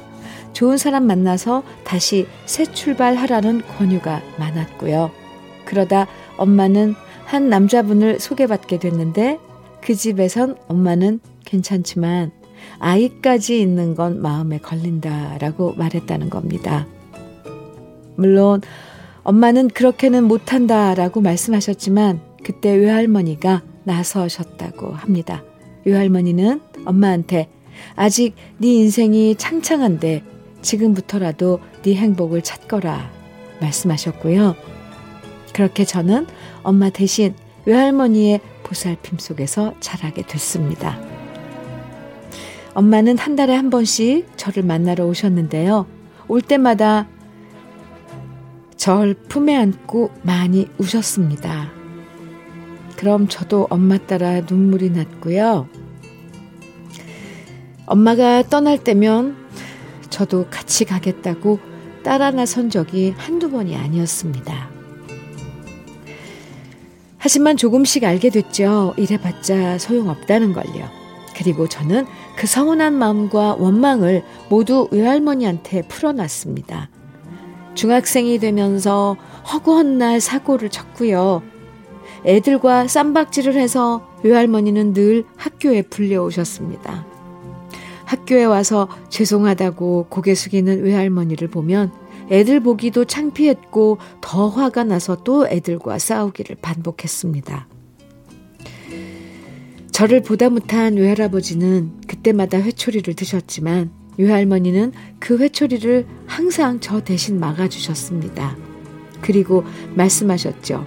좋은 0.53 0.77
사람 0.77 1.07
만나서 1.07 1.63
다시 1.85 2.27
새 2.47 2.65
출발하라는 2.65 3.63
권유가 3.79 4.23
많았고요. 4.39 5.11
그러다 5.65 6.07
엄마는 6.37 6.95
한 7.25 7.49
남자분을 7.49 8.21
소개받게 8.21 8.79
됐는데 8.79 9.39
그 9.81 9.95
집에선 9.95 10.57
엄마는 10.69 11.21
괜찮지만 11.45 12.31
아이까지 12.79 13.61
있는 13.61 13.95
건 13.95 14.21
마음에 14.21 14.59
걸린다라고 14.59 15.75
말했다는 15.75 16.31
겁니다. 16.31 16.87
물론 18.17 18.61
엄마는 19.23 19.69
그렇게는 19.69 20.25
못한다라고 20.25 21.21
말씀하셨지만 21.21 22.21
그때 22.43 22.73
외할머니가 22.75 23.63
나서셨다고 23.85 24.93
합니다. 24.93 25.43
외할머니는 25.85 26.61
엄마한테 26.85 27.49
아직 27.95 28.35
네 28.59 28.69
인생이 28.75 29.37
창창한데 29.37 30.23
지금부터라도 30.61 31.61
네 31.83 31.95
행복을 31.95 32.43
찾거라 32.43 33.11
말씀하셨고요. 33.61 34.55
그렇게 35.53 35.85
저는 35.85 36.27
엄마 36.63 36.91
대신 36.91 37.35
외할머니의 37.67 38.41
보살핌 38.63 39.21
속에서 39.21 39.75
자라게 39.81 40.23
됐습니다. 40.23 41.12
엄마는 42.75 43.19
한 43.19 43.37
달에 43.37 43.55
한 43.55 43.71
번씩 43.71 44.27
저를 44.37 44.63
만나러 44.63 45.07
오셨는데요. 45.07 45.87
올 46.29 46.41
때마다 46.41 47.07
절 48.77 49.15
품에 49.15 49.55
안고 49.55 50.11
많이 50.23 50.69
우셨습니다. 50.79 51.71
그럼 52.97 53.29
저도 53.29 53.67
엄마 53.69 53.99
따라 53.99 54.41
눈물이 54.41 54.91
났고요. 54.91 55.69
엄마가 57.87 58.43
떠날 58.45 58.83
때면 58.83 59.37
저도 60.09 60.47
같이 60.51 60.85
가겠다고 60.85 61.59
따라 62.03 62.31
나선 62.31 62.71
적이 62.71 63.15
한두 63.17 63.51
번이 63.51 63.77
아니었습니다. 63.77 64.71
하지만 67.19 67.57
조금씩 67.57 68.03
알게 68.05 68.31
됐죠. 68.31 68.95
이래봤자 68.97 69.79
소용없다는 69.79 70.53
걸요. 70.53 71.02
그리고 71.37 71.69
저는 71.69 72.07
그 72.37 72.47
서운한 72.47 72.95
마음과 72.95 73.57
원망을 73.59 74.25
모두 74.49 74.89
외할머니한테 74.91 75.83
풀어놨습니다. 75.83 76.91
중학생이 77.75 78.39
되면서 78.39 79.17
허구한 79.53 79.99
날 79.99 80.21
사고를 80.21 80.69
쳤고요. 80.69 81.43
애들과 82.25 82.87
쌈박질을 82.87 83.55
해서 83.55 84.07
외할머니는 84.23 84.93
늘 84.93 85.25
학교에 85.37 85.83
불려오셨습니다. 85.83 87.07
학교에 88.05 88.45
와서 88.45 88.89
죄송하다고 89.09 90.07
고개 90.11 90.35
숙이는 90.35 90.85
외할머니를 90.85 91.49
보면 91.49 91.93
애들 92.31 92.61
보기도 92.61 93.05
창피했고 93.05 93.99
더 94.21 94.49
화가 94.49 94.85
나서 94.85 95.17
또 95.17 95.47
애들과 95.49 95.99
싸우기를 95.99 96.57
반복했습니다. 96.63 97.72
저를 99.93 100.23
보다 100.23 100.49
못한 100.49 100.97
외할아버지는 100.97 101.93
그때마다 102.09 102.59
회초리를 102.59 103.15
드셨지만 103.15 103.91
외할머니는 104.17 104.93
그 105.19 105.39
회초리를 105.39 106.07
항상 106.27 106.81
저 106.81 107.01
대신 107.01 107.39
막아주셨습니다. 107.39 108.57
그리고 109.21 109.65
말씀하셨죠. 109.95 110.87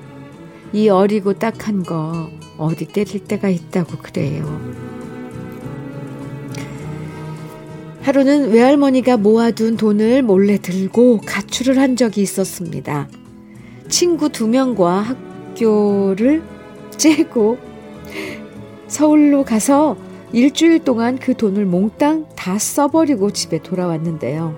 이 0.74 0.90
어리고 0.90 1.34
딱한 1.34 1.84
거 1.84 2.30
어디 2.58 2.86
때릴 2.86 3.24
때가 3.26 3.48
있다고 3.50 3.98
그래요. 4.00 4.44
하루는 8.02 8.52
외할머니가 8.52 9.18
모아둔 9.18 9.78
돈을 9.78 10.24
몰래 10.24 10.58
들고 10.58 11.22
가출을 11.26 11.78
한 11.80 11.96
적이 11.96 12.22
있었습니다. 12.22 13.08
친구 13.88 14.30
두 14.30 14.48
명과 14.48 15.02
학교를 15.02 16.44
째고 16.98 17.75
서울로 18.88 19.44
가서 19.44 19.98
일주일 20.32 20.84
동안 20.84 21.18
그 21.18 21.36
돈을 21.36 21.66
몽땅 21.66 22.28
다 22.36 22.58
써버리고 22.58 23.32
집에 23.32 23.62
돌아왔는데요. 23.62 24.56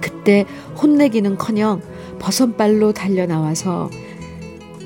그때 0.00 0.44
혼내기는 0.80 1.36
커녕 1.36 1.80
버선발로 2.18 2.92
달려나와서 2.92 3.90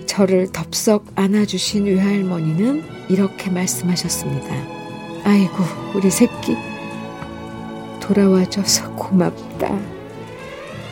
저를 0.06 0.48
덥석 0.52 1.04
안아주신 1.14 1.86
외할머니는 1.86 2.82
이렇게 3.08 3.50
말씀하셨습니다. 3.50 4.48
아이고, 5.24 5.54
우리 5.94 6.10
새끼. 6.10 6.56
돌아와줘서 8.00 8.90
고맙다. 8.94 9.78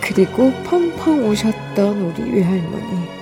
그리고 0.00 0.52
펑펑 0.64 1.28
우셨던 1.28 2.00
우리 2.00 2.30
외할머니. 2.30 3.15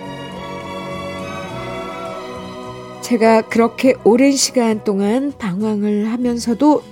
제가 3.05 3.43
그렇게 3.43 3.93
오랜 4.03 4.33
시간 4.33 4.83
동안 4.83 5.31
방황을 5.37 6.11
하면서도 6.11 6.83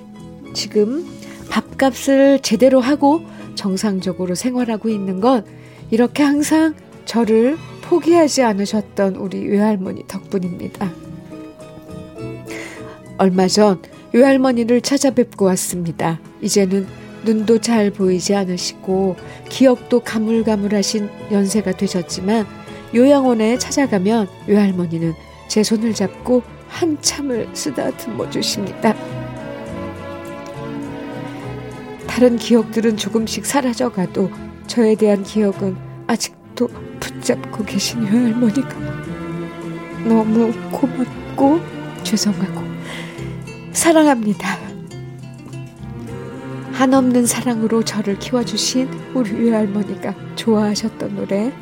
지금 0.53 1.07
밥값을 1.49 2.41
제대로 2.41 2.81
하고 2.81 3.23
정상적으로 3.55 4.35
생활하고 4.35 4.91
있는 4.91 5.23
건 5.23 5.47
이렇게 5.91 6.23
항상 6.23 6.75
저를 7.07 7.57
포기하지 7.81 8.43
않으셨던 8.43 9.17
우리 9.17 9.49
외할머니 9.49 10.07
덕분입니다. 10.07 10.93
얼마 13.17 13.49
전 13.49 13.81
외할머니를 14.13 14.83
찾아뵙고 14.83 15.47
왔습니다. 15.47 16.21
이제는 16.43 16.87
눈도 17.25 17.59
잘 17.59 17.91
보이지 17.91 18.35
않으시고 18.35 19.17
기억도 19.49 20.01
가물가물하신 20.01 21.09
연세가 21.31 21.73
되셨지만 21.73 22.47
요양원에 22.95 23.57
찾아가면 23.57 24.29
외할머니는 24.47 25.32
제 25.53 25.63
손을 25.63 25.93
잡고 25.93 26.43
한참을 26.67 27.47
쓰다듬어 27.53 28.31
주십니다. 28.31 28.95
다른 32.07 32.39
기억들은 32.39 32.97
조금씩 32.97 33.45
사라져가도 33.45 34.31
저에 34.67 34.95
대한 34.95 35.23
기억은 35.23 35.77
아직도 36.07 36.69
붙잡고 37.01 37.67
계신 37.67 38.01
외할머니가 38.01 38.71
너무 40.07 40.51
고맙고 40.71 41.61
죄송하고 42.03 42.63
사랑합니다. 43.73 44.57
한없는 46.73 47.27
사랑으로 47.27 47.85
저를 47.85 48.19
키워주신 48.19 48.89
우리 49.13 49.51
외할머니가 49.51 50.15
좋아하셨던 50.35 51.15
노래 51.15 51.53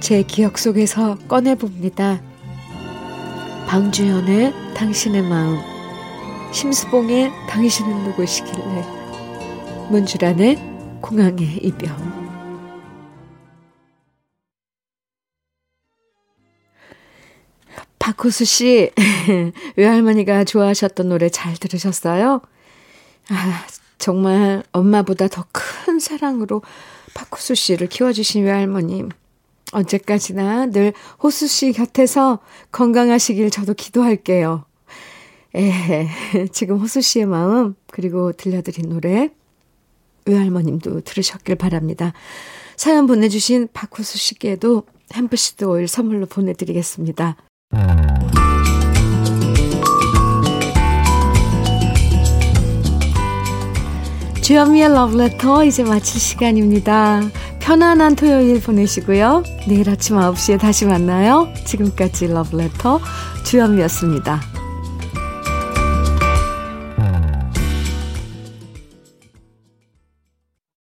제 0.00 0.24
기억 0.24 0.58
속에서 0.58 1.16
꺼내봅니다. 1.28 2.31
방주연의 3.72 4.52
당신의 4.74 5.22
마음 5.22 5.58
심수봉의 6.52 7.32
당신은 7.48 8.04
누구시길래 8.04 8.84
문주란의 9.88 10.58
공항의 11.00 11.56
이별 11.62 11.90
박호수 17.98 18.44
씨 18.44 18.90
외할머니가 19.76 20.44
좋아하셨던 20.44 21.08
노래 21.08 21.30
잘 21.30 21.54
들으셨어요? 21.56 22.42
아, 23.30 23.66
정말 23.96 24.62
엄마보다 24.72 25.28
더 25.28 25.46
큰 25.50 25.98
사랑으로 25.98 26.60
박호수 27.14 27.54
씨를 27.54 27.86
키워주신 27.86 28.44
외할머님 28.44 29.08
언제까지나 29.72 30.66
늘 30.66 30.92
호수 31.22 31.48
씨 31.48 31.72
곁에서 31.72 32.38
건강하시길 32.70 33.50
저도 33.50 33.74
기도할게요. 33.74 34.64
에, 35.54 36.08
지금 36.52 36.78
호수 36.78 37.00
씨의 37.00 37.26
마음, 37.26 37.74
그리고 37.90 38.32
들려드린 38.32 38.88
노래, 38.88 39.30
외할머님도 40.24 41.00
들으셨길 41.00 41.56
바랍니다. 41.56 42.12
사연 42.76 43.06
보내주신 43.06 43.68
박호수 43.72 44.18
씨께도 44.18 44.84
햄프시드 45.14 45.64
오일 45.64 45.88
선물로 45.88 46.26
보내드리겠습니다. 46.26 47.36
주현미의 54.42 54.88
러브레터 54.88 55.64
이제 55.64 55.84
마칠 55.84 56.20
시간입니다. 56.20 57.22
편안한 57.62 58.16
토요일 58.16 58.60
보내시고요. 58.60 59.44
내일 59.68 59.88
아침 59.88 60.16
9시에 60.16 60.58
다시 60.58 60.84
만나요. 60.84 61.48
지금까지 61.64 62.26
러브레터 62.26 63.00
주현미였습니다. 63.44 64.61